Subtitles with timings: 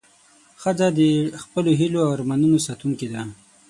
[0.61, 0.99] ښځه د
[1.43, 3.21] خپلو هیلو او ارمانونو ساتونکې ده.